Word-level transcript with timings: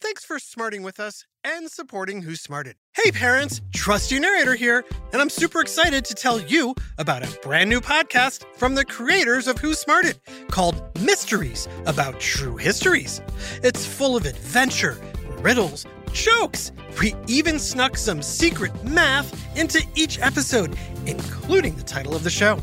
Thanks 0.00 0.24
for 0.24 0.38
smarting 0.38 0.82
with 0.82 1.00
us 1.00 1.24
and 1.44 1.70
supporting 1.70 2.22
Who 2.22 2.36
Smarted. 2.36 2.76
Hey 2.94 3.10
parents, 3.10 3.60
Trusty 3.74 4.18
Narrator 4.18 4.54
here, 4.54 4.84
and 5.12 5.20
I'm 5.20 5.30
super 5.30 5.60
excited 5.60 6.04
to 6.04 6.14
tell 6.14 6.40
you 6.40 6.74
about 6.98 7.22
a 7.22 7.38
brand 7.40 7.70
new 7.70 7.80
podcast 7.80 8.44
from 8.56 8.74
the 8.74 8.84
creators 8.84 9.48
of 9.48 9.58
Who 9.58 9.74
Smarted 9.74 10.20
called 10.48 10.82
Mysteries 11.00 11.68
about 11.86 12.20
True 12.20 12.56
Histories. 12.56 13.20
It's 13.62 13.86
full 13.86 14.16
of 14.16 14.26
adventure, 14.26 15.00
riddles, 15.38 15.86
jokes. 16.12 16.72
We 17.00 17.14
even 17.26 17.58
snuck 17.58 17.96
some 17.96 18.22
secret 18.22 18.84
math 18.84 19.34
into 19.56 19.82
each 19.94 20.18
episode, 20.20 20.76
including 21.06 21.74
the 21.76 21.82
title 21.82 22.14
of 22.14 22.22
the 22.22 22.30
show. 22.30 22.60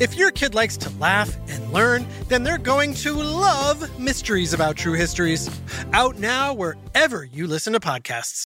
If 0.00 0.14
your 0.16 0.30
kid 0.30 0.54
likes 0.54 0.76
to 0.78 0.90
laugh 0.98 1.36
and 1.48 1.72
learn, 1.72 2.06
then 2.28 2.42
they're 2.42 2.58
going 2.58 2.94
to 2.94 3.12
love 3.12 3.98
Mysteries 3.98 4.52
About 4.52 4.76
True 4.76 4.94
Histories. 4.94 5.50
Out 5.92 6.18
now 6.18 6.54
wherever 6.54 7.24
you 7.24 7.46
listen 7.46 7.72
to 7.72 7.80
podcasts. 7.80 8.44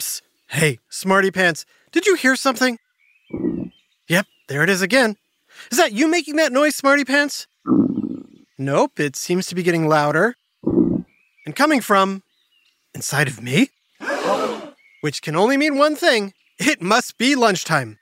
Psst. 0.00 0.22
Hey, 0.48 0.78
Smarty 0.88 1.30
Pants, 1.30 1.66
did 1.92 2.06
you 2.06 2.14
hear 2.14 2.36
something? 2.36 2.78
Yep, 4.08 4.26
there 4.48 4.62
it 4.62 4.70
is 4.70 4.82
again. 4.82 5.16
Is 5.70 5.78
that 5.78 5.92
you 5.92 6.08
making 6.08 6.36
that 6.36 6.52
noise, 6.52 6.76
Smarty 6.76 7.04
Pants? 7.04 7.46
Nope, 8.58 9.00
it 9.00 9.16
seems 9.16 9.46
to 9.48 9.54
be 9.54 9.62
getting 9.62 9.88
louder. 9.88 10.36
And 11.46 11.54
coming 11.54 11.80
from 11.80 12.22
inside 12.94 13.28
of 13.28 13.42
me? 13.42 13.70
Which 15.00 15.22
can 15.22 15.36
only 15.36 15.56
mean 15.56 15.76
one 15.76 15.96
thing 15.96 16.32
it 16.58 16.80
must 16.80 17.18
be 17.18 17.34
lunchtime. 17.34 17.98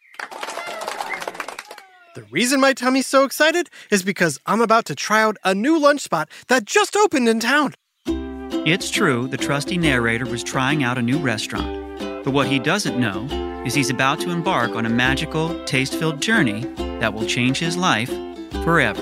The 2.15 2.25
reason 2.25 2.61
my 2.61 2.75
tummy's 2.75 3.07
so 3.07 3.25
excited 3.25 3.71
is 3.91 4.03
because 4.03 4.39
I'm 4.45 4.61
about 4.61 4.85
to 4.87 4.95
try 4.95 5.23
out 5.23 5.39
a 5.45 5.55
new 5.55 5.79
lunch 5.79 6.03
spot 6.03 6.29
that 6.49 6.67
just 6.67 6.95
opened 6.95 7.27
in 7.27 7.41
town. 7.41 7.75
It's 8.05 8.91
true, 8.91 9.29
the 9.29 9.39
trusty 9.39 9.79
narrator 9.79 10.27
was 10.27 10.45
trying 10.45 10.85
out 10.85 10.99
a 10.99 11.03
new 11.03 11.19
restaurant. 11.19 11.99
But 12.23 12.35
what 12.35 12.49
he 12.49 12.59
doesn't 12.59 13.01
know 13.01 13.25
is 13.65 13.73
he's 13.73 13.89
about 13.89 14.21
to 14.21 14.31
embark 14.31 14.73
on 14.73 14.85
a 14.85 14.91
magical, 14.91 15.65
taste 15.65 15.95
filled 15.95 16.21
journey 16.21 16.67
that 17.01 17.15
will 17.15 17.25
change 17.25 17.59
his 17.59 17.79
life 17.79 18.11
forever. 18.63 19.01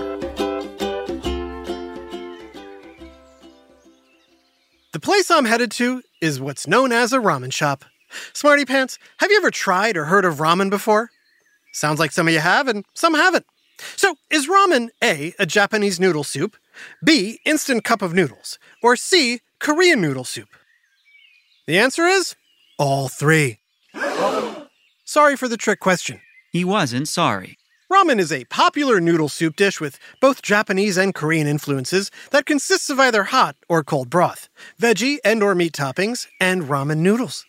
The 4.93 5.01
place 5.01 5.33
I'm 5.33 5.47
headed 5.47 5.73
to 5.73 6.03
is 6.23 6.41
what's 6.41 6.69
known 6.69 6.93
as 6.93 7.13
a 7.13 7.19
ramen 7.19 7.53
shop. 7.53 7.85
Smarty 8.35 8.65
Pants, 8.65 8.99
have 9.19 9.33
you 9.33 9.39
ever 9.39 9.51
tried 9.51 9.97
or 9.97 10.05
heard 10.05 10.25
of 10.25 10.37
ramen 10.37 10.71
before? 10.71 11.11
Sounds 11.73 11.99
like 11.99 12.13
some 12.13 12.29
of 12.29 12.35
you 12.35 12.41
have 12.41 12.69
and 12.69 12.85
some 12.95 13.15
haven't. 13.15 13.47
So, 13.97 14.17
is 14.31 14.47
ramen 14.47 14.89
A, 15.03 15.35
a 15.39 15.47
Japanese 15.47 15.99
noodle 15.99 16.25
soup, 16.25 16.57
B, 17.05 17.41
instant 17.45 17.85
cup 17.85 18.03
of 18.03 18.13
noodles, 18.13 18.59
or 18.83 18.97
C, 18.97 19.41
Korean 19.59 20.01
noodle 20.01 20.25
soup? 20.25 20.49
The 21.67 21.79
answer 21.79 22.07
is 22.07 22.37
all 22.79 23.09
three. 23.09 23.59
Sorry 25.05 25.37
for 25.37 25.49
the 25.49 25.57
trick 25.57 25.81
question. 25.81 26.21
He 26.53 26.65
wasn't 26.65 27.09
sorry. 27.09 27.57
Ramen 27.91 28.21
is 28.21 28.31
a 28.31 28.45
popular 28.45 29.01
noodle 29.01 29.29
soup 29.29 29.57
dish 29.57 29.81
with 29.81 29.99
both 30.21 30.43
Japanese 30.43 30.97
and 30.97 31.13
Korean 31.15 31.49
influences 31.49 32.11
that 32.31 32.47
consists 32.47 32.89
of 32.89 33.01
either 33.01 33.25
hot 33.25 33.57
or 33.69 33.83
cold 33.83 34.09
broth, 34.09 34.49
veggie 34.81 35.19
and 35.25 35.43
or 35.43 35.57
meat 35.57 35.73
toppings, 35.73 36.29
and 36.41 36.65
ramen 36.65 36.99
noodles. 36.99 37.45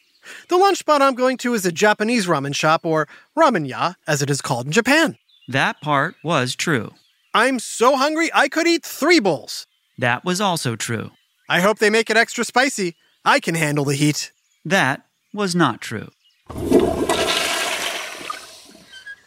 The 0.49 0.57
lunch 0.57 0.79
spot 0.79 1.01
I'm 1.01 1.15
going 1.15 1.37
to 1.37 1.53
is 1.53 1.65
a 1.65 1.71
Japanese 1.71 2.27
ramen 2.27 2.55
shop, 2.55 2.85
or 2.85 3.07
ramen 3.37 3.67
ya, 3.67 3.93
as 4.07 4.21
it 4.21 4.29
is 4.29 4.41
called 4.41 4.65
in 4.67 4.71
Japan. 4.71 5.17
That 5.47 5.81
part 5.81 6.15
was 6.23 6.55
true. 6.55 6.91
I'm 7.33 7.59
so 7.59 7.95
hungry 7.95 8.29
I 8.33 8.47
could 8.47 8.67
eat 8.67 8.83
three 8.83 9.19
bowls. 9.19 9.67
That 9.97 10.25
was 10.25 10.41
also 10.41 10.75
true. 10.75 11.11
I 11.49 11.61
hope 11.61 11.79
they 11.79 11.89
make 11.89 12.09
it 12.09 12.17
extra 12.17 12.43
spicy. 12.43 12.95
I 13.25 13.39
can 13.39 13.55
handle 13.55 13.85
the 13.85 13.95
heat. 13.95 14.31
That 14.65 15.05
was 15.33 15.55
not 15.55 15.81
true. 15.81 16.09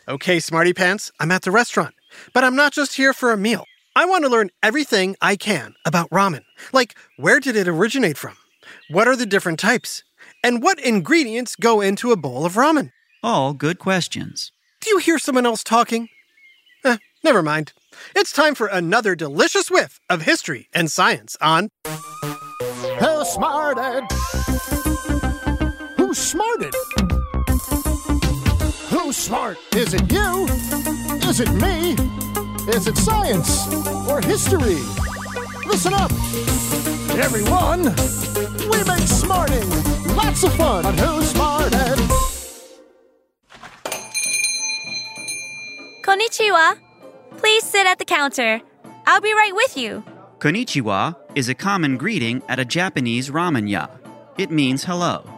Okay, 0.07 0.39
Smarty 0.39 0.75
Pants, 0.75 1.11
I'm 1.19 1.31
at 1.31 1.43
the 1.43 1.51
restaurant, 1.51 1.95
but 2.35 2.45
I'm 2.45 2.57
not 2.57 2.73
just 2.73 2.97
here 2.97 3.15
for 3.15 3.33
a 3.33 3.37
meal. 3.37 3.65
I 3.97 4.05
want 4.05 4.25
to 4.25 4.31
learn 4.31 4.51
everything 4.63 5.17
I 5.23 5.37
can 5.37 5.75
about 5.87 6.11
ramen. 6.11 6.45
Like, 6.73 6.95
where 7.17 7.41
did 7.41 7.57
it 7.57 7.69
originate 7.69 8.19
from? 8.19 8.37
What 8.91 9.09
are 9.09 9.17
the 9.17 9.25
different 9.27 9.59
types? 9.59 10.03
And 10.45 10.63
what 10.63 10.79
ingredients 10.79 11.57
go 11.57 11.81
into 11.81 12.13
a 12.13 12.19
bowl 12.19 12.45
of 12.45 12.57
ramen? 12.57 12.91
All 13.23 13.55
good 13.55 13.79
questions. 13.79 14.53
Do 14.83 14.91
you 14.91 14.99
hear 14.99 15.19
someone 15.19 15.47
else 15.47 15.65
talking? 15.65 16.11
Eh, 16.85 16.99
never 17.25 17.43
mind. 17.43 17.73
It's 18.15 18.31
time 18.31 18.55
for 18.55 18.67
another 18.67 19.15
delicious 19.15 19.71
whiff 19.71 20.01
of 20.11 20.21
history 20.21 20.69
and 20.75 20.91
science 20.91 21.35
on 21.41 21.71
Who 21.87 23.25
smarted? 23.25 24.05
Who 25.97 26.13
smarted? 26.13 26.75
Who's 28.91 29.17
smart? 29.17 29.57
Is 29.75 29.95
it 29.95 30.13
you? 30.13 30.45
Is 31.27 31.41
it 31.41 31.51
me? 31.55 31.93
Is 32.69 32.87
it 32.87 32.99
science 32.99 33.67
or 34.07 34.21
history? 34.21 34.83
Listen 35.67 35.95
up, 35.95 36.13
everyone. 37.17 37.85
We 38.69 38.85
make 38.85 39.09
smarting 39.09 40.04
lots 40.17 40.45
of 40.45 40.55
fun 40.55 40.87
on 40.87 40.97
Who 40.99 41.23
Smarted. 41.23 41.99
Konnichiwa. 46.03 46.79
Please 47.39 47.65
sit 47.65 47.87
at 47.87 47.99
the 47.99 48.05
counter. 48.05 48.61
I'll 49.07 49.21
be 49.21 49.33
right 49.33 49.55
with 49.55 49.77
you. 49.77 50.05
Konnichiwa 50.39 51.17
is 51.35 51.49
a 51.49 51.55
common 51.55 51.97
greeting 51.97 52.43
at 52.49 52.59
a 52.59 52.65
Japanese 52.65 53.31
ramen 53.31 53.69
ya. 53.69 53.89
It 54.39 54.51
means 54.51 54.85
hello. 54.85 55.29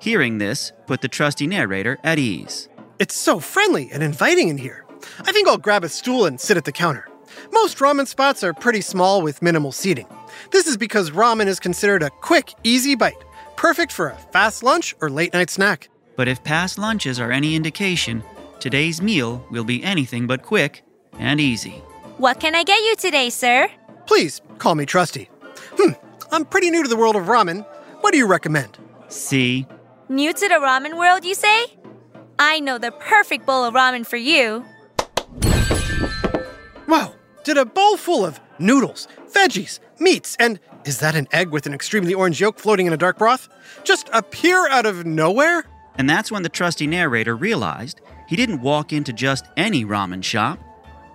Hearing 0.00 0.38
this 0.38 0.72
put 0.86 1.00
the 1.00 1.08
trusty 1.08 1.46
narrator 1.46 1.98
at 2.04 2.18
ease. 2.18 2.68
It's 2.98 3.14
so 3.14 3.40
friendly 3.40 3.90
and 3.92 4.02
inviting 4.02 4.48
in 4.48 4.58
here. 4.58 4.84
I 5.20 5.32
think 5.32 5.48
I'll 5.48 5.58
grab 5.58 5.84
a 5.84 5.88
stool 5.88 6.24
and 6.26 6.40
sit 6.40 6.56
at 6.56 6.64
the 6.64 6.72
counter. 6.72 7.08
Most 7.52 7.78
ramen 7.78 8.06
spots 8.06 8.42
are 8.42 8.54
pretty 8.54 8.80
small 8.80 9.22
with 9.22 9.42
minimal 9.42 9.72
seating. 9.72 10.06
This 10.50 10.66
is 10.66 10.76
because 10.76 11.10
ramen 11.10 11.46
is 11.46 11.60
considered 11.60 12.02
a 12.02 12.10
quick, 12.10 12.52
easy 12.64 12.94
bite, 12.94 13.22
perfect 13.56 13.92
for 13.92 14.08
a 14.08 14.16
fast 14.16 14.62
lunch 14.62 14.94
or 15.00 15.10
late 15.10 15.32
night 15.32 15.50
snack. 15.50 15.88
But 16.16 16.28
if 16.28 16.42
past 16.44 16.78
lunches 16.78 17.18
are 17.20 17.32
any 17.32 17.54
indication, 17.54 18.22
today's 18.60 19.02
meal 19.02 19.44
will 19.50 19.64
be 19.64 19.82
anything 19.82 20.26
but 20.26 20.42
quick 20.42 20.82
and 21.18 21.40
easy. 21.40 21.82
What 22.18 22.40
can 22.40 22.54
I 22.54 22.62
get 22.64 22.78
you 22.78 22.96
today, 22.96 23.30
sir? 23.30 23.68
Please 24.06 24.40
call 24.58 24.74
me 24.74 24.86
Trusty. 24.86 25.28
Hmm, 25.78 25.92
I'm 26.30 26.44
pretty 26.44 26.70
new 26.70 26.82
to 26.82 26.88
the 26.88 26.96
world 26.96 27.16
of 27.16 27.24
ramen. 27.24 27.66
What 28.00 28.12
do 28.12 28.18
you 28.18 28.26
recommend? 28.26 28.78
See, 29.08 29.66
New 30.08 30.32
to 30.32 30.48
the 30.48 30.54
ramen 30.54 30.96
world, 30.96 31.24
you 31.24 31.34
say? 31.34 31.66
I 32.38 32.60
know 32.60 32.78
the 32.78 32.92
perfect 32.92 33.44
bowl 33.44 33.64
of 33.64 33.74
ramen 33.74 34.06
for 34.06 34.16
you. 34.16 34.64
Wow, 36.86 37.14
did 37.42 37.56
a 37.58 37.64
bowl 37.64 37.96
full 37.96 38.24
of 38.24 38.38
noodles, 38.60 39.08
veggies, 39.36 39.80
meats, 40.00 40.36
and 40.40 40.58
is 40.84 41.00
that 41.00 41.14
an 41.14 41.28
egg 41.32 41.50
with 41.50 41.66
an 41.66 41.74
extremely 41.74 42.14
orange 42.14 42.40
yolk 42.40 42.58
floating 42.58 42.86
in 42.86 42.92
a 42.92 42.96
dark 42.96 43.18
broth? 43.18 43.48
Just 43.84 44.08
appear 44.12 44.68
out 44.68 44.86
of 44.86 45.04
nowhere? 45.04 45.64
and 45.98 46.08
that's 46.08 46.30
when 46.30 46.42
the 46.42 46.48
trusty 46.48 46.86
narrator 46.86 47.34
realized 47.34 48.00
he 48.28 48.36
didn't 48.36 48.60
walk 48.60 48.92
into 48.92 49.12
just 49.12 49.46
any 49.56 49.84
ramen 49.84 50.22
shop, 50.22 50.58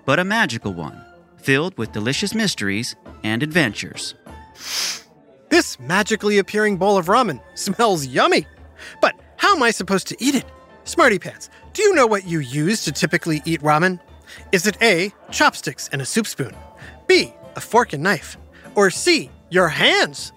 but 0.05 0.19
a 0.19 0.23
magical 0.23 0.73
one, 0.73 1.03
filled 1.37 1.77
with 1.77 1.91
delicious 1.91 2.33
mysteries 2.33 2.95
and 3.23 3.43
adventures. 3.43 4.15
This 5.49 5.79
magically 5.79 6.37
appearing 6.37 6.77
bowl 6.77 6.97
of 6.97 7.07
ramen 7.07 7.41
smells 7.55 8.07
yummy. 8.07 8.47
But 9.01 9.15
how 9.37 9.55
am 9.55 9.63
I 9.63 9.71
supposed 9.71 10.07
to 10.07 10.17
eat 10.19 10.35
it? 10.35 10.45
Smarty 10.85 11.19
Pants, 11.19 11.49
do 11.73 11.83
you 11.83 11.93
know 11.93 12.07
what 12.07 12.25
you 12.25 12.39
use 12.39 12.83
to 12.85 12.91
typically 12.91 13.41
eat 13.45 13.61
ramen? 13.61 13.99
Is 14.51 14.65
it 14.65 14.81
A, 14.81 15.13
chopsticks 15.29 15.89
and 15.91 16.01
a 16.01 16.05
soup 16.05 16.25
spoon? 16.25 16.55
B, 17.07 17.33
a 17.55 17.61
fork 17.61 17.93
and 17.93 18.03
knife? 18.03 18.37
Or 18.75 18.89
C, 18.89 19.29
your 19.49 19.67
hands? 19.69 20.31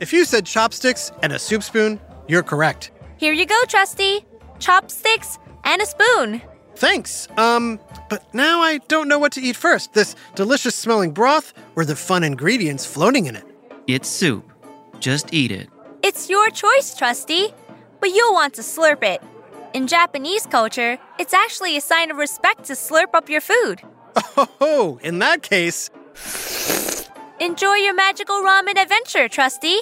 If 0.00 0.12
you 0.12 0.24
said 0.24 0.46
chopsticks 0.46 1.12
and 1.22 1.32
a 1.32 1.38
soup 1.38 1.62
spoon, 1.62 2.00
you're 2.28 2.42
correct. 2.42 2.90
Here 3.16 3.32
you 3.32 3.46
go, 3.46 3.60
Trusty. 3.66 4.24
Chopsticks 4.58 5.38
and 5.64 5.80
a 5.80 5.86
spoon. 5.86 6.42
Thanks. 6.74 7.28
Um, 7.38 7.80
but 8.10 8.22
now 8.34 8.60
I 8.60 8.78
don't 8.88 9.08
know 9.08 9.18
what 9.18 9.32
to 9.32 9.40
eat 9.40 9.56
first 9.56 9.94
this 9.94 10.14
delicious 10.34 10.74
smelling 10.74 11.12
broth 11.12 11.54
or 11.74 11.84
the 11.84 11.96
fun 11.96 12.22
ingredients 12.22 12.84
floating 12.84 13.26
in 13.26 13.36
it. 13.36 13.44
It's 13.86 14.08
soup. 14.08 14.52
Just 15.00 15.32
eat 15.32 15.50
it. 15.50 15.70
It's 16.02 16.28
your 16.28 16.50
choice, 16.50 16.94
Trusty, 16.94 17.54
but 18.00 18.10
you'll 18.10 18.34
want 18.34 18.54
to 18.54 18.62
slurp 18.62 19.02
it. 19.02 19.22
In 19.72 19.86
Japanese 19.86 20.46
culture, 20.46 20.98
it's 21.18 21.34
actually 21.34 21.76
a 21.76 21.80
sign 21.80 22.10
of 22.10 22.16
respect 22.16 22.64
to 22.64 22.74
slurp 22.74 23.14
up 23.14 23.28
your 23.28 23.40
food. 23.40 23.82
Oh, 24.60 24.98
in 25.02 25.18
that 25.18 25.42
case, 25.42 25.90
Enjoy 27.40 27.74
your 27.74 27.94
magical 27.94 28.36
ramen 28.36 28.80
adventure, 28.80 29.28
Trusty. 29.28 29.78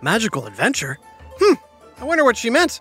magical 0.00 0.46
adventure? 0.46 0.98
Hmm, 1.40 1.54
I 2.00 2.04
wonder 2.04 2.24
what 2.24 2.36
she 2.36 2.50
meant. 2.50 2.80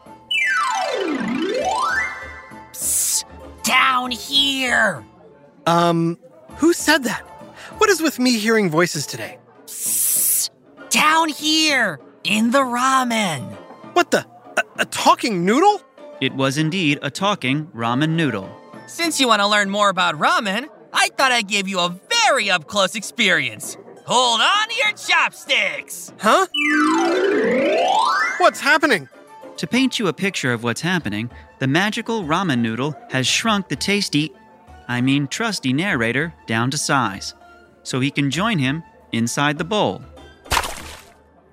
Down 3.64 4.12
here! 4.12 5.04
Um, 5.66 6.18
who 6.58 6.74
said 6.74 7.04
that? 7.04 7.22
What 7.80 7.90
is 7.90 8.02
with 8.02 8.20
me 8.20 8.38
hearing 8.38 8.70
voices 8.70 9.06
today? 9.06 9.38
Down 10.90 11.30
here! 11.30 12.00
In 12.24 12.52
the 12.52 12.60
ramen! 12.60 13.42
What 13.94 14.12
the? 14.12 14.26
A, 14.58 14.64
a 14.80 14.86
talking 14.86 15.44
noodle? 15.46 15.82
It 16.22 16.34
was 16.34 16.58
indeed 16.58 17.00
a 17.02 17.10
talking 17.10 17.68
ramen 17.68 18.12
noodle. 18.12 18.50
Since 18.88 19.20
you 19.20 19.28
want 19.28 19.42
to 19.42 19.48
learn 19.48 19.70
more 19.70 19.90
about 19.90 20.16
ramen, 20.16 20.70
I 20.94 21.10
thought 21.18 21.32
I'd 21.34 21.48
give 21.48 21.68
you 21.68 21.80
a 21.80 21.94
very 22.26 22.50
up 22.50 22.68
close 22.68 22.96
experience. 22.96 23.78
Hold 24.06 24.40
on 24.40 24.70
to 24.70 24.76
your 24.76 24.94
chopsticks! 24.94 26.14
Huh? 26.18 26.48
What's 28.40 28.62
happening? 28.62 29.10
To 29.58 29.68
paint 29.68 30.00
you 30.00 30.08
a 30.08 30.14
picture 30.14 30.54
of 30.54 30.64
what's 30.64 30.82
happening, 30.82 31.30
the 31.60 31.68
magical 31.68 32.24
ramen 32.24 32.60
noodle 32.60 32.96
has 33.10 33.28
shrunk 33.28 33.68
the 33.68 33.76
tasty, 33.76 34.32
I 34.88 35.02
mean 35.02 35.28
trusty 35.28 35.74
narrator 35.74 36.34
down 36.46 36.72
to 36.72 36.78
size, 36.78 37.34
so 37.84 38.00
he 38.00 38.10
can 38.10 38.32
join 38.32 38.58
him 38.60 38.84
inside 39.12 39.58
the 39.58 39.66
bowl. 39.66 40.02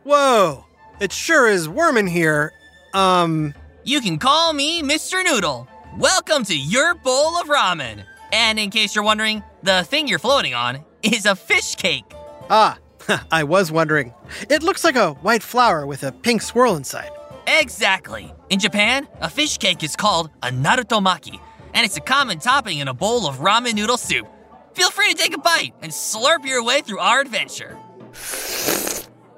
Whoa, 0.04 0.66
it 1.00 1.12
sure 1.12 1.48
is 1.48 1.68
warm 1.68 1.96
in 1.96 2.06
here. 2.06 2.52
Um, 2.92 3.54
You 3.82 4.00
can 4.00 4.18
call 4.18 4.52
me 4.52 4.82
Mr. 4.82 5.24
Noodle. 5.24 5.66
Welcome 5.98 6.44
to 6.44 6.58
your 6.58 6.94
bowl 6.94 7.36
of 7.40 7.46
ramen. 7.46 8.04
And 8.32 8.58
in 8.58 8.70
case 8.70 8.94
you're 8.94 9.04
wondering, 9.04 9.44
the 9.62 9.84
thing 9.84 10.08
you're 10.08 10.18
floating 10.18 10.52
on 10.54 10.84
is 11.02 11.24
a 11.24 11.36
fish 11.36 11.76
cake. 11.76 12.04
ah, 12.50 12.78
I 13.30 13.44
was 13.44 13.70
wondering. 13.70 14.12
It 14.50 14.62
looks 14.62 14.82
like 14.82 14.96
a 14.96 15.12
white 15.12 15.42
flower 15.42 15.86
with 15.86 16.02
a 16.02 16.10
pink 16.10 16.42
swirl 16.42 16.74
inside. 16.76 17.10
Exactly. 17.46 18.32
In 18.50 18.58
Japan, 18.58 19.06
a 19.20 19.30
fish 19.30 19.58
cake 19.58 19.84
is 19.84 19.94
called 19.94 20.30
a 20.42 20.48
narutomaki, 20.50 21.38
and 21.74 21.84
it's 21.84 21.96
a 21.96 22.00
common 22.00 22.40
topping 22.40 22.78
in 22.78 22.88
a 22.88 22.94
bowl 22.94 23.28
of 23.28 23.36
ramen 23.36 23.74
noodle 23.74 23.98
soup. 23.98 24.26
Feel 24.72 24.90
free 24.90 25.12
to 25.12 25.22
take 25.22 25.34
a 25.34 25.38
bite 25.40 25.74
and 25.82 25.92
slurp 25.92 26.44
your 26.44 26.64
way 26.64 26.80
through 26.80 26.98
our 26.98 27.20
adventure. 27.20 27.78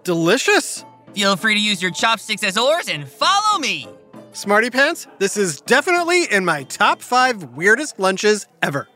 Delicious? 0.05 0.85
Feel 1.15 1.37
free 1.37 1.55
to 1.55 1.61
use 1.61 1.83
your 1.83 1.91
chopsticks 1.91 2.43
as 2.45 2.57
oars 2.57 2.89
and 2.89 3.07
follow 3.07 3.59
me. 3.59 3.87
Smarty 4.37 4.69
Pants, 4.69 5.07
this 5.19 5.39
is 5.39 5.63
definitely 5.63 6.25
in 6.31 6.45
my 6.45 6.65
top 6.65 7.01
five 7.01 7.43
weirdest 7.57 7.99
lunches 7.99 8.47
ever. 8.61 8.87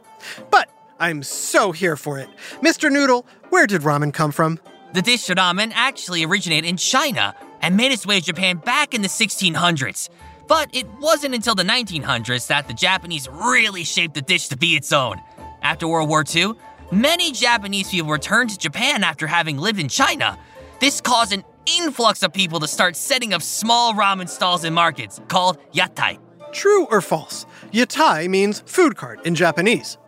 But 0.50 0.69
I'm 0.98 1.22
so 1.22 1.72
here 1.72 1.96
for 1.96 2.19
it. 2.19 2.28
Mr. 2.60 2.92
Noodle, 2.92 3.25
where 3.48 3.66
did 3.66 3.81
ramen 3.81 4.12
come 4.12 4.32
from? 4.32 4.60
The 4.92 5.00
dish 5.00 5.31
of 5.31 5.38
ramen 5.38 5.72
actually 5.75 6.26
originated 6.26 6.69
in 6.69 6.76
China 6.76 7.34
and 7.62 7.75
made 7.75 7.90
its 7.90 8.06
way 8.06 8.20
to 8.20 8.26
Japan 8.26 8.58
back 8.58 8.92
in 8.92 9.00
the 9.00 9.08
1600s. 9.08 10.10
But 10.46 10.69
it 10.75 10.87
wasn't 11.00 11.34
until 11.34 11.54
the 11.54 11.62
1900s 11.62 12.46
that 12.48 12.69
the 12.69 12.75
Japanese 12.75 13.26
really 13.26 13.84
shaped 13.84 14.12
the 14.12 14.20
dish 14.20 14.48
to 14.48 14.58
be 14.58 14.76
its 14.76 14.92
own. 14.92 15.22
After 15.62 15.88
World 15.88 16.10
War 16.10 16.22
II, 16.22 16.52
many 16.92 17.32
Japanese 17.32 17.88
people 17.88 18.10
returned 18.10 18.50
to 18.50 18.58
Japan 18.58 19.02
after 19.02 19.26
having 19.26 19.56
lived 19.56 19.81
in 19.81 19.88
China. 19.88 20.38
This 20.81 21.00
caused 21.00 21.32
an 21.32 21.44
influx 21.80 22.22
of 22.22 22.32
people 22.32 22.60
to 22.60 22.68
start 22.68 22.96
setting 22.96 23.32
up 23.32 23.42
small 23.42 23.94
ramen 23.94 24.28
stalls 24.28 24.64
in 24.64 24.74
markets 24.74 25.20
called 25.28 25.58
yatai. 25.72 26.18
True 26.52 26.86
or 26.86 27.00
false? 27.00 27.46
Yatai 27.72 28.28
means 28.28 28.62
food 28.66 28.96
cart 28.96 29.24
in 29.24 29.34
Japanese. 29.34 29.98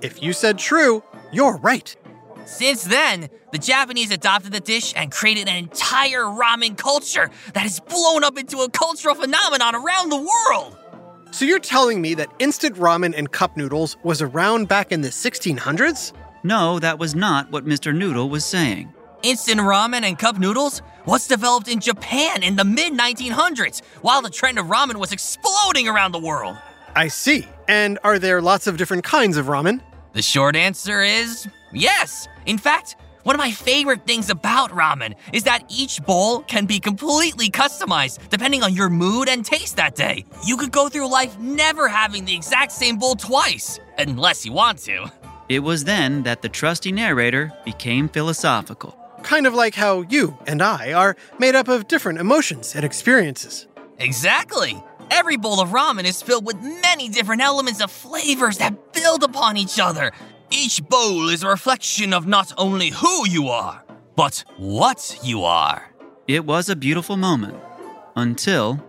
If 0.00 0.22
you 0.22 0.32
said 0.32 0.58
true, 0.58 1.02
you're 1.32 1.56
right. 1.58 1.94
Since 2.44 2.84
then, 2.84 3.28
the 3.52 3.58
Japanese 3.58 4.10
adopted 4.10 4.52
the 4.52 4.60
dish 4.60 4.92
and 4.96 5.12
created 5.12 5.48
an 5.48 5.56
entire 5.56 6.24
ramen 6.24 6.76
culture 6.76 7.30
that 7.54 7.60
has 7.60 7.80
blown 7.80 8.24
up 8.24 8.38
into 8.38 8.58
a 8.58 8.70
cultural 8.70 9.14
phenomenon 9.14 9.74
around 9.74 10.08
the 10.08 10.16
world. 10.16 10.76
So 11.30 11.44
you're 11.44 11.58
telling 11.58 12.00
me 12.00 12.14
that 12.14 12.32
instant 12.38 12.76
ramen 12.76 13.14
and 13.16 13.30
cup 13.30 13.56
noodles 13.56 13.96
was 14.02 14.20
around 14.20 14.68
back 14.68 14.92
in 14.92 15.00
the 15.00 15.08
1600s? 15.08 16.12
No, 16.44 16.78
that 16.80 16.98
was 16.98 17.14
not 17.14 17.50
what 17.50 17.64
Mr. 17.64 17.96
Noodle 17.96 18.28
was 18.28 18.44
saying. 18.44 18.92
Instant 19.22 19.60
ramen 19.60 20.02
and 20.02 20.18
cup 20.18 20.36
noodles 20.36 20.82
was 21.06 21.28
developed 21.28 21.68
in 21.68 21.78
Japan 21.78 22.42
in 22.42 22.56
the 22.56 22.64
mid 22.64 22.92
1900s, 22.92 23.80
while 24.00 24.20
the 24.20 24.30
trend 24.30 24.58
of 24.58 24.66
ramen 24.66 24.96
was 24.96 25.12
exploding 25.12 25.86
around 25.86 26.10
the 26.10 26.18
world. 26.18 26.56
I 26.96 27.06
see. 27.06 27.46
And 27.68 28.00
are 28.02 28.18
there 28.18 28.42
lots 28.42 28.66
of 28.66 28.76
different 28.76 29.04
kinds 29.04 29.36
of 29.36 29.46
ramen? 29.46 29.80
The 30.12 30.22
short 30.22 30.56
answer 30.56 31.02
is 31.02 31.48
yes. 31.72 32.26
In 32.46 32.58
fact, 32.58 32.96
one 33.22 33.36
of 33.36 33.38
my 33.38 33.52
favorite 33.52 34.04
things 34.04 34.28
about 34.28 34.72
ramen 34.72 35.14
is 35.32 35.44
that 35.44 35.64
each 35.68 36.02
bowl 36.04 36.40
can 36.40 36.66
be 36.66 36.80
completely 36.80 37.48
customized 37.48 38.28
depending 38.28 38.64
on 38.64 38.74
your 38.74 38.90
mood 38.90 39.28
and 39.28 39.44
taste 39.44 39.76
that 39.76 39.94
day. 39.94 40.24
You 40.44 40.56
could 40.56 40.72
go 40.72 40.88
through 40.88 41.08
life 41.08 41.38
never 41.38 41.86
having 41.86 42.24
the 42.24 42.34
exact 42.34 42.72
same 42.72 42.98
bowl 42.98 43.14
twice, 43.14 43.78
unless 43.98 44.44
you 44.44 44.52
want 44.52 44.80
to. 44.80 45.12
It 45.48 45.60
was 45.60 45.84
then 45.84 46.24
that 46.24 46.42
the 46.42 46.48
trusty 46.48 46.90
narrator 46.90 47.52
became 47.64 48.08
philosophical. 48.08 48.98
Kind 49.22 49.46
of 49.46 49.54
like 49.54 49.74
how 49.74 50.02
you 50.02 50.36
and 50.46 50.62
I 50.62 50.92
are 50.92 51.16
made 51.38 51.54
up 51.54 51.68
of 51.68 51.88
different 51.88 52.18
emotions 52.18 52.74
and 52.74 52.84
experiences. 52.84 53.66
Exactly. 53.98 54.82
Every 55.10 55.36
bowl 55.36 55.60
of 55.60 55.70
ramen 55.70 56.04
is 56.04 56.22
filled 56.22 56.46
with 56.46 56.56
many 56.62 57.08
different 57.08 57.42
elements 57.42 57.80
of 57.80 57.90
flavors 57.90 58.58
that 58.58 58.92
build 58.92 59.22
upon 59.22 59.56
each 59.56 59.78
other. 59.78 60.12
Each 60.50 60.82
bowl 60.86 61.28
is 61.28 61.42
a 61.42 61.48
reflection 61.48 62.12
of 62.12 62.26
not 62.26 62.52
only 62.58 62.90
who 62.90 63.26
you 63.28 63.48
are, 63.48 63.84
but 64.16 64.44
what 64.56 65.18
you 65.22 65.44
are. 65.44 65.90
It 66.26 66.44
was 66.44 66.68
a 66.68 66.76
beautiful 66.76 67.16
moment. 67.16 67.56
Until. 68.16 68.84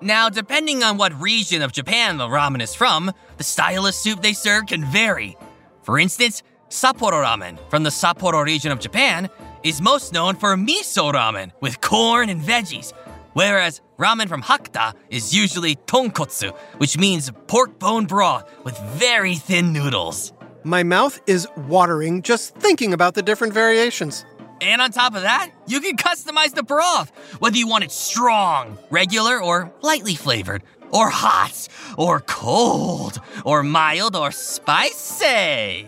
Now, 0.00 0.28
depending 0.28 0.82
on 0.82 0.98
what 0.98 1.18
region 1.20 1.62
of 1.62 1.72
Japan 1.72 2.16
the 2.16 2.26
ramen 2.26 2.60
is 2.60 2.74
from, 2.74 3.12
the 3.36 3.44
style 3.44 3.86
of 3.86 3.94
soup 3.94 4.20
they 4.20 4.32
serve 4.32 4.66
can 4.66 4.84
vary. 4.84 5.36
For 5.82 5.98
instance, 5.98 6.42
Sapporo 6.72 7.22
ramen 7.22 7.58
from 7.68 7.82
the 7.82 7.90
Sapporo 7.90 8.42
region 8.42 8.72
of 8.72 8.80
Japan 8.80 9.28
is 9.62 9.82
most 9.82 10.14
known 10.14 10.34
for 10.34 10.56
miso 10.56 11.12
ramen 11.12 11.52
with 11.60 11.82
corn 11.82 12.30
and 12.30 12.40
veggies, 12.40 12.94
whereas 13.34 13.82
ramen 13.98 14.26
from 14.26 14.42
Hakata 14.42 14.94
is 15.10 15.34
usually 15.34 15.76
tonkotsu, 15.76 16.56
which 16.78 16.96
means 16.96 17.30
pork 17.46 17.78
bone 17.78 18.06
broth 18.06 18.50
with 18.64 18.78
very 18.94 19.34
thin 19.34 19.74
noodles. 19.74 20.32
My 20.64 20.82
mouth 20.82 21.20
is 21.26 21.46
watering 21.68 22.22
just 22.22 22.54
thinking 22.54 22.94
about 22.94 23.12
the 23.12 23.22
different 23.22 23.52
variations. 23.52 24.24
And 24.62 24.80
on 24.80 24.92
top 24.92 25.14
of 25.14 25.20
that, 25.20 25.50
you 25.66 25.78
can 25.82 25.98
customize 25.98 26.54
the 26.54 26.62
broth, 26.62 27.10
whether 27.38 27.58
you 27.58 27.68
want 27.68 27.84
it 27.84 27.92
strong, 27.92 28.78
regular, 28.88 29.42
or 29.42 29.70
lightly 29.82 30.14
flavored, 30.14 30.62
or 30.90 31.10
hot, 31.10 31.68
or 31.98 32.20
cold, 32.20 33.20
or 33.44 33.62
mild, 33.62 34.16
or 34.16 34.30
spicy. 34.30 35.86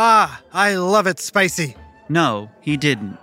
Ah, 0.00 0.40
I 0.52 0.76
love 0.76 1.08
it 1.08 1.18
spicy. 1.18 1.74
No, 2.08 2.52
he 2.60 2.76
didn't. 2.76 3.18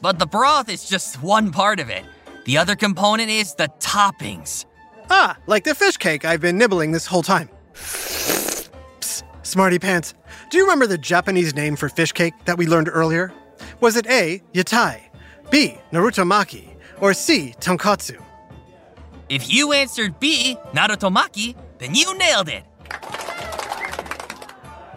But 0.00 0.18
the 0.18 0.26
broth 0.26 0.68
is 0.68 0.88
just 0.88 1.22
one 1.22 1.52
part 1.52 1.78
of 1.78 1.88
it. 1.88 2.04
The 2.44 2.58
other 2.58 2.74
component 2.74 3.30
is 3.30 3.54
the 3.54 3.68
toppings. 3.78 4.64
Ah, 5.10 5.36
like 5.46 5.62
the 5.62 5.76
fish 5.76 5.96
cake 5.96 6.24
I've 6.24 6.40
been 6.40 6.58
nibbling 6.58 6.90
this 6.90 7.06
whole 7.06 7.22
time. 7.22 7.48
Psst, 7.74 9.22
Smarty 9.44 9.78
Pants, 9.78 10.12
do 10.50 10.58
you 10.58 10.64
remember 10.64 10.88
the 10.88 10.98
Japanese 10.98 11.54
name 11.54 11.76
for 11.76 11.88
fish 11.88 12.10
cake 12.10 12.34
that 12.46 12.58
we 12.58 12.66
learned 12.66 12.88
earlier? 12.92 13.32
Was 13.80 13.94
it 13.94 14.08
A, 14.08 14.42
yatai, 14.54 15.02
B, 15.52 15.78
narutomaki, 15.92 16.74
or 16.98 17.14
C, 17.14 17.54
tonkotsu? 17.60 18.20
If 19.28 19.48
you 19.48 19.72
answered 19.72 20.18
B, 20.18 20.56
Narutomaki, 20.72 21.54
then 21.78 21.94
you 21.94 22.18
nailed 22.18 22.48
it. 22.48 22.64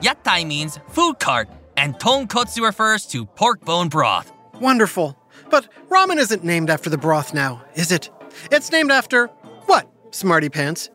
Yatai 0.02 0.46
means 0.48 0.80
food 0.90 1.20
cart, 1.20 1.48
and 1.78 1.94
tonkotsu 1.96 2.64
refers 2.64 3.06
to 3.08 3.26
pork 3.26 3.64
bone 3.64 3.88
broth. 3.88 4.32
Wonderful. 4.60 5.16
But 5.52 5.68
ramen 5.90 6.18
isn't 6.18 6.44
named 6.44 6.70
after 6.70 6.90
the 6.90 6.98
broth 6.98 7.34
now, 7.34 7.64
is 7.76 7.92
it? 7.92 8.10
It's 8.52 8.72
named 8.72 8.92
after 8.92 9.28
what, 9.68 9.88
Smarty 10.10 10.50
Pants? 10.50 10.90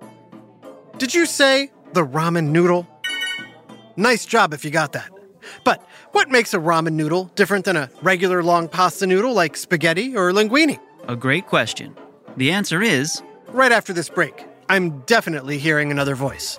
Did 0.99 1.15
you 1.15 1.25
say 1.27 1.71
the 1.93 2.05
ramen 2.05 2.49
noodle? 2.49 2.87
Nice 3.97 4.27
job 4.27 4.53
if 4.53 4.65
you 4.65 4.71
got 4.73 4.93
that. 4.93 5.11
But 5.63 5.87
what 6.11 6.29
makes 6.29 6.53
a 6.53 6.59
ramen 6.59 6.95
noodle 6.95 7.31
different 7.37 7.65
than 7.65 7.77
a 7.77 7.89
regular 8.03 8.43
long 8.43 8.69
pasta 8.69 9.07
noodle 9.07 9.35
like 9.35 9.57
spaghetti 9.57 10.17
or 10.17 10.33
linguine? 10.33 10.81
A 11.07 11.15
great 11.15 11.47
question. 11.47 11.97
The 12.37 12.51
answer 12.51 12.83
is 12.83 13.23
Right 13.49 13.71
after 13.71 13.93
this 13.93 14.09
break, 14.09 14.45
I'm 14.69 15.01
definitely 15.03 15.59
hearing 15.59 15.93
another 15.93 16.17
voice. 16.17 16.59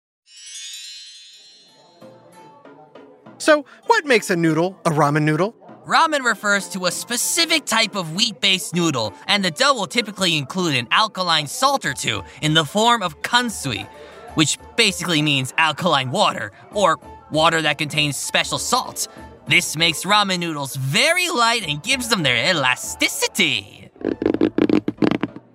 So, 3.41 3.65
what 3.87 4.05
makes 4.05 4.29
a 4.29 4.35
noodle 4.35 4.79
a 4.85 4.91
ramen 4.91 5.23
noodle? 5.23 5.55
Ramen 5.87 6.23
refers 6.23 6.69
to 6.69 6.85
a 6.85 6.91
specific 6.91 7.65
type 7.65 7.95
of 7.95 8.13
wheat 8.13 8.39
based 8.39 8.75
noodle, 8.75 9.15
and 9.25 9.43
the 9.43 9.49
dough 9.49 9.73
will 9.73 9.87
typically 9.87 10.37
include 10.37 10.75
an 10.75 10.87
alkaline 10.91 11.47
salt 11.47 11.83
or 11.83 11.95
two 11.95 12.21
in 12.43 12.53
the 12.53 12.63
form 12.63 13.01
of 13.01 13.19
kansui, 13.23 13.87
which 14.35 14.59
basically 14.77 15.23
means 15.23 15.55
alkaline 15.57 16.11
water, 16.11 16.51
or 16.71 16.99
water 17.31 17.63
that 17.63 17.79
contains 17.79 18.15
special 18.15 18.59
salts. 18.59 19.07
This 19.47 19.75
makes 19.75 20.03
ramen 20.03 20.37
noodles 20.37 20.75
very 20.75 21.27
light 21.29 21.67
and 21.67 21.81
gives 21.81 22.09
them 22.09 22.21
their 22.21 22.51
elasticity. 22.51 23.89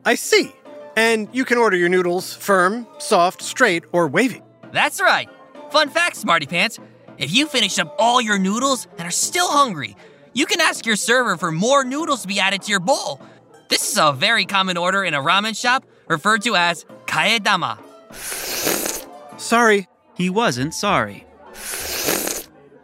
I 0.04 0.16
see. 0.16 0.52
And 0.96 1.28
you 1.30 1.44
can 1.44 1.56
order 1.56 1.76
your 1.76 1.88
noodles 1.88 2.34
firm, 2.34 2.88
soft, 2.98 3.42
straight, 3.42 3.84
or 3.92 4.08
wavy. 4.08 4.42
That's 4.72 5.00
right. 5.00 5.28
Fun 5.70 5.88
fact, 5.88 6.16
Smarty 6.16 6.46
Pants. 6.46 6.80
If 7.18 7.32
you 7.32 7.46
finish 7.46 7.78
up 7.78 7.94
all 7.98 8.20
your 8.20 8.38
noodles 8.38 8.86
and 8.98 9.08
are 9.08 9.12
still 9.12 9.48
hungry, 9.48 9.96
you 10.34 10.44
can 10.44 10.60
ask 10.60 10.84
your 10.84 10.96
server 10.96 11.36
for 11.36 11.50
more 11.50 11.82
noodles 11.82 12.22
to 12.22 12.28
be 12.28 12.40
added 12.40 12.62
to 12.62 12.70
your 12.70 12.80
bowl. 12.80 13.20
This 13.68 13.90
is 13.90 13.98
a 13.98 14.12
very 14.12 14.44
common 14.44 14.76
order 14.76 15.02
in 15.02 15.14
a 15.14 15.20
ramen 15.20 15.58
shop 15.58 15.84
referred 16.08 16.42
to 16.42 16.56
as 16.56 16.84
kaedama. 17.06 17.78
Sorry. 19.38 19.88
he 20.14 20.30
wasn't 20.30 20.74
sorry. 20.74 21.26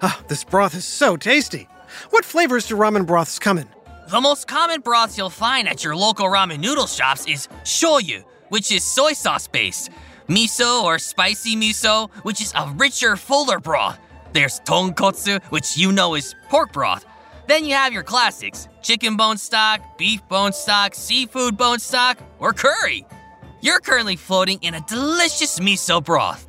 Ah, 0.00 0.20
this 0.28 0.44
broth 0.44 0.74
is 0.74 0.84
so 0.84 1.16
tasty. 1.16 1.68
What 2.10 2.24
flavors 2.24 2.66
do 2.66 2.76
ramen 2.76 3.06
broths 3.06 3.38
come 3.38 3.58
in? 3.58 3.68
The 4.08 4.20
most 4.20 4.48
common 4.48 4.80
broths 4.80 5.16
you'll 5.16 5.30
find 5.30 5.68
at 5.68 5.84
your 5.84 5.94
local 5.94 6.26
ramen 6.26 6.58
noodle 6.60 6.86
shops 6.86 7.26
is 7.26 7.48
shoyu, 7.64 8.24
which 8.48 8.72
is 8.72 8.82
soy 8.82 9.12
sauce 9.12 9.46
based, 9.46 9.90
miso 10.26 10.82
or 10.82 10.98
spicy 10.98 11.54
miso, 11.54 12.10
which 12.22 12.40
is 12.40 12.52
a 12.56 12.66
richer, 12.76 13.16
fuller 13.16 13.58
broth, 13.60 13.98
There's 14.32 14.60
tonkotsu, 14.60 15.42
which 15.50 15.76
you 15.76 15.92
know 15.92 16.14
is 16.14 16.34
pork 16.48 16.72
broth. 16.72 17.04
Then 17.48 17.64
you 17.64 17.74
have 17.74 17.92
your 17.92 18.02
classics 18.02 18.68
chicken 18.82 19.16
bone 19.16 19.36
stock, 19.36 19.98
beef 19.98 20.26
bone 20.28 20.52
stock, 20.52 20.94
seafood 20.94 21.56
bone 21.56 21.78
stock, 21.78 22.18
or 22.38 22.52
curry. 22.52 23.06
You're 23.60 23.80
currently 23.80 24.16
floating 24.16 24.58
in 24.62 24.74
a 24.74 24.80
delicious 24.80 25.60
miso 25.60 26.02
broth. 26.02 26.48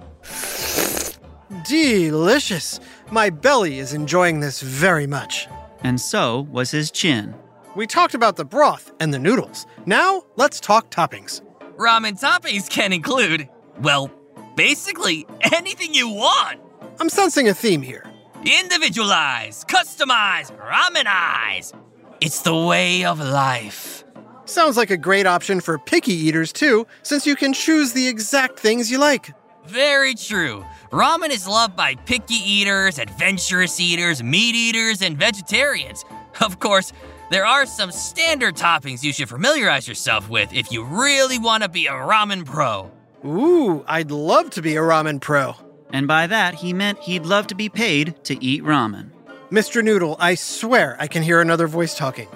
Delicious. 1.68 2.80
My 3.12 3.30
belly 3.30 3.80
is 3.80 3.94
enjoying 3.94 4.40
this 4.40 4.62
very 4.62 5.06
much. 5.06 5.48
And 5.84 6.00
so 6.00 6.48
was 6.52 6.72
his 6.72 6.90
chin. 6.90 7.36
We 7.76 7.86
talked 7.86 8.14
about 8.14 8.36
the 8.36 8.46
broth 8.46 8.92
and 9.00 9.14
the 9.14 9.20
noodles. 9.20 9.68
Now, 9.86 10.24
let's 10.38 10.60
talk 10.60 10.90
toppings. 10.90 11.42
Ramen 11.78 12.20
toppings 12.20 12.70
can 12.70 12.94
include, 12.94 13.50
well, 13.82 14.10
basically 14.56 15.28
anything 15.52 15.94
you 15.94 16.10
want. 16.10 16.62
I'm 17.00 17.10
sensing 17.10 17.50
a 17.50 17.54
theme 17.54 17.82
here. 17.82 18.04
Individualize, 18.46 19.64
customize, 19.66 20.52
ramenize. 20.58 21.74
It's 22.22 22.42
the 22.42 22.56
way 22.56 23.06
of 23.06 23.20
life. 23.20 24.04
Sounds 24.46 24.78
like 24.78 24.92
a 24.92 24.98
great 24.98 25.26
option 25.26 25.62
for 25.62 25.80
picky 25.80 26.14
eaters, 26.14 26.52
too, 26.52 26.86
since 27.02 27.26
you 27.26 27.36
can 27.36 27.54
choose 27.54 27.94
the 27.94 28.08
exact 28.08 28.60
things 28.60 28.92
you 28.92 29.00
like. 29.00 29.34
Very 29.66 30.14
true. 30.14 30.64
Ramen 30.92 31.30
is 31.30 31.48
loved 31.48 31.76
by 31.76 31.96
picky 31.96 32.36
eaters, 32.36 33.00
adventurous 33.00 33.80
eaters, 33.80 34.22
meat 34.22 34.56
eaters, 34.56 35.02
and 35.02 35.18
vegetarians. 35.18 36.06
Of 36.42 36.60
course, 36.60 36.92
there 37.30 37.46
are 37.46 37.68
some 37.68 37.92
standard 37.92 38.56
toppings 38.56 39.04
you 39.04 39.14
should 39.14 39.30
familiarize 39.30 39.88
yourself 39.88 40.30
with 40.30 40.52
if 40.52 40.72
you 40.72 40.84
really 40.84 41.38
want 41.38 41.62
to 41.62 41.70
be 41.70 41.86
a 41.86 41.92
ramen 41.92 42.44
pro. 42.44 42.92
Ooh, 43.24 43.86
I'd 43.88 44.10
love 44.10 44.50
to 44.52 44.64
be 44.64 44.76
a 44.76 44.82
ramen 44.82 45.22
pro. 45.22 45.56
And 45.94 46.08
by 46.08 46.28
that, 46.28 46.56
he 46.56 46.74
meant 46.74 47.00
he'd 47.00 47.26
love 47.26 47.48
to 47.48 47.56
be 47.56 47.70
paid 47.70 48.22
to 48.26 48.44
eat 48.44 48.64
ramen. 48.64 49.12
Mr. 49.52 49.84
Noodle, 49.84 50.18
I 50.20 50.34
swear 50.34 50.98
I 51.00 51.06
can 51.06 51.22
hear 51.22 51.40
another 51.40 51.68
voice 51.68 51.96
talking. 51.96 52.28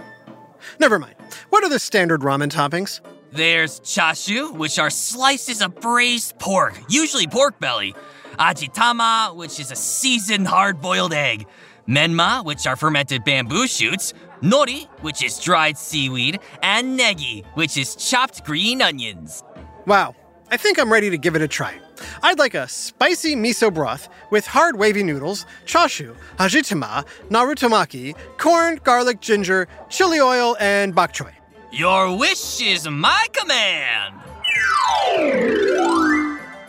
Never 0.79 0.99
mind. 0.99 1.15
What 1.49 1.63
are 1.63 1.69
the 1.69 1.79
standard 1.79 2.21
ramen 2.21 2.49
toppings? 2.49 3.01
There's 3.31 3.79
chashu, 3.79 4.55
which 4.55 4.77
are 4.77 4.91
slices 4.91 5.61
of 5.61 5.75
braised 5.81 6.37
pork, 6.37 6.79
usually 6.87 7.25
pork 7.25 7.59
belly. 7.59 7.95
Ajitama, 8.37 9.35
which 9.35 9.59
is 9.59 9.71
a 9.71 9.75
seasoned 9.75 10.47
hard 10.47 10.79
boiled 10.79 11.13
egg. 11.13 11.47
Menma, 11.87 12.45
which 12.45 12.67
are 12.67 12.75
fermented 12.75 13.23
bamboo 13.23 13.65
shoots. 13.65 14.13
Nori, 14.43 14.87
which 15.01 15.23
is 15.23 15.39
dried 15.39 15.79
seaweed. 15.79 16.39
And 16.61 16.99
negi, 16.99 17.43
which 17.55 17.75
is 17.75 17.95
chopped 17.95 18.45
green 18.45 18.83
onions. 18.83 19.43
Wow, 19.87 20.15
I 20.51 20.57
think 20.57 20.79
I'm 20.79 20.93
ready 20.93 21.09
to 21.09 21.17
give 21.17 21.35
it 21.35 21.41
a 21.41 21.47
try. 21.47 21.73
I'd 22.23 22.39
like 22.39 22.53
a 22.53 22.67
spicy 22.67 23.35
miso 23.35 23.73
broth 23.73 24.09
with 24.31 24.45
hard 24.47 24.77
wavy 24.77 25.03
noodles, 25.03 25.45
chashu, 25.65 26.15
hajitama, 26.37 27.05
narutomaki, 27.29 28.15
corn, 28.37 28.79
garlic, 28.83 29.19
ginger, 29.21 29.67
chili 29.89 30.19
oil, 30.19 30.55
and 30.59 30.93
bok 30.95 31.13
choy. 31.13 31.31
Your 31.71 32.17
wish 32.17 32.61
is 32.61 32.87
my 32.87 33.27
command. 33.33 34.15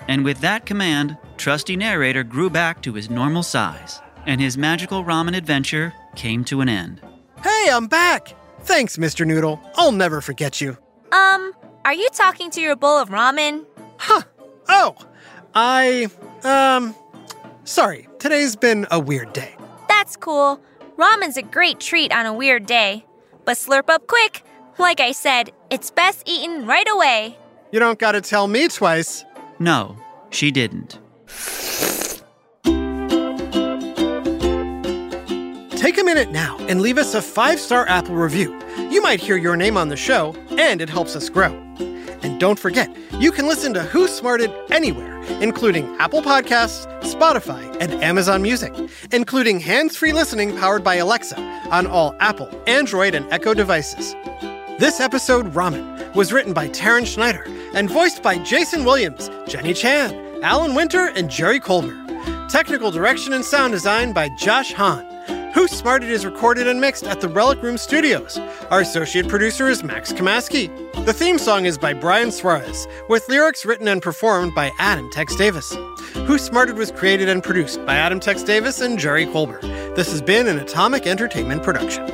And 0.09 0.25
with 0.25 0.41
that 0.41 0.67
command, 0.67 1.17
Trusty 1.37 1.77
Narrator 1.77 2.25
grew 2.25 2.51
back 2.51 2.83
to 2.83 2.95
his 2.95 3.11
normal 3.11 3.43
size, 3.43 4.01
and 4.27 4.41
his 4.41 4.59
magical 4.59 5.05
ramen 5.05 5.37
adventure 5.37 5.93
came 6.17 6.45
to 6.47 6.61
an 6.61 6.69
end. 6.69 7.01
Hey, 7.45 7.69
I'm 7.71 7.87
back! 7.87 8.35
Thanks, 8.63 8.97
Mr. 8.97 9.27
Noodle. 9.27 9.61
I'll 9.77 9.93
never 9.93 10.21
forget 10.21 10.61
you. 10.61 10.77
Um, 11.13 11.53
are 11.85 11.95
you 11.95 12.09
talking 12.13 12.51
to 12.51 12.61
your 12.61 12.75
bowl 12.75 12.99
of 12.99 13.11
ramen? 13.11 13.65
Huh. 13.99 14.23
Oh, 14.69 14.97
I, 15.55 16.09
um, 16.45 16.95
sorry. 17.65 18.09
Today's 18.19 18.57
been 18.57 18.87
a 18.91 19.01
weird 19.01 19.33
day. 19.33 19.55
That's 19.89 20.17
cool. 20.17 20.61
Ramen's 20.97 21.37
a 21.37 21.43
great 21.43 21.81
treat 21.81 22.13
on 22.13 22.27
a 22.27 22.33
weird 22.33 22.67
day. 22.67 23.05
But 23.45 23.57
slurp 23.57 23.89
up 23.89 24.07
quick. 24.07 24.43
Like 24.79 25.01
I 25.01 25.13
said, 25.13 25.53
it's 25.71 25.91
best 25.91 26.29
eaten 26.29 26.67
right 26.67 26.87
away. 26.89 27.37
You 27.73 27.81
don't 27.81 27.99
gotta 27.99 28.21
tell 28.21 28.47
me 28.47 28.69
twice. 28.69 29.25
No, 29.59 29.97
she 30.31 30.51
didn't. 30.51 30.99
Take 35.77 35.99
a 35.99 36.05
minute 36.05 36.31
now 36.31 36.59
and 36.69 36.81
leave 36.81 36.99
us 36.99 37.15
a 37.15 37.23
five 37.23 37.59
star 37.59 37.89
Apple 37.89 38.15
review. 38.15 38.59
You 38.91 39.03
might 39.03 39.21
hear 39.21 39.37
your 39.37 39.57
name 39.57 39.77
on 39.77 39.89
the 39.89 39.97
show, 39.97 40.35
and 40.59 40.81
it 40.81 40.89
helps 40.89 41.15
us 41.17 41.29
grow. 41.29 41.53
And 42.23 42.41
don't 42.41 42.59
forget, 42.59 42.95
you 43.19 43.31
can 43.33 43.47
listen 43.47 43.75
to 43.75 43.83
Who 43.83 44.09
Smarted 44.09 44.53
anywhere, 44.71 45.18
including 45.43 45.87
Apple 45.99 46.23
Podcasts, 46.23 46.87
Spotify, 47.03 47.77
and 47.81 47.93
Amazon 48.03 48.43
Music, 48.43 48.73
including 49.13 49.61
hands 49.61 49.97
free 49.97 50.13
listening 50.13 50.57
powered 50.57 50.83
by 50.85 50.97
Alexa 50.97 51.41
on 51.71 51.87
all 51.87 52.15
Apple, 52.21 52.51
Android, 52.67 53.15
and 53.15 53.31
Echo 53.33 53.55
devices. 53.55 54.15
This 54.79 55.01
episode, 55.01 55.53
Ramen, 55.55 56.15
was 56.15 56.33
written 56.33 56.53
by 56.53 56.69
Taryn 56.69 57.07
Schneider 57.07 57.45
and 57.75 57.91
voiced 57.91 58.23
by 58.23 58.39
Jason 58.39 58.85
Williams, 58.85 59.31
Jenny 59.47 59.75
Chan, 59.75 60.15
Alan 60.43 60.75
Winter, 60.75 61.09
and 61.15 61.31
Jerry 61.31 61.61
Colbert. 61.61 61.99
Technical 62.49 62.91
direction 62.91 63.33
and 63.33 63.45
sound 63.45 63.73
design 63.73 64.13
by 64.13 64.29
Josh 64.39 64.73
Hahn. 64.73 65.05
Who 65.59 65.67
Smarted 65.67 66.09
is 66.09 66.25
recorded 66.25 66.69
and 66.69 66.81
mixed 66.81 67.03
at 67.03 67.21
the 67.21 67.29
Relic 67.29 67.61
Room 67.61 67.77
Studios. 67.77 68.39
Our 68.71 68.83
associate 68.83 69.27
producer 69.27 69.67
is 69.67 69.83
Max 69.83 70.13
Kamaski. 70.13 70.69
The 71.05 71.13
theme 71.13 71.37
song 71.37 71.67
is 71.67 71.77
by 71.77 71.95
Brian 71.95 72.31
Suarez, 72.31 72.87
with 73.09 73.29
lyrics 73.29 73.67
written 73.67 73.89
and 73.89 74.01
performed 74.01 74.55
by 74.55 74.71
Adam 74.79 75.11
Tex 75.11 75.35
Davis. 75.35 75.77
Who 76.15 76.39
Smarted 76.39 76.77
was 76.77 76.93
created 76.93 77.29
and 77.29 77.43
produced 77.43 77.85
by 77.85 77.97
Adam 77.97 78.21
Tex 78.21 78.45
Davis 78.45 78.81
and 78.81 79.01
Jerry 79.01 79.27
Colbert. 79.27 79.63
This 79.97 80.13
has 80.13 80.23
been 80.23 80.47
an 80.47 80.61
Atomic 80.61 81.09
Entertainment 81.09 81.65
production. 81.65 82.07